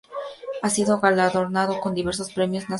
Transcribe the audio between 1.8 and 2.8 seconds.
diversos premios nacionales.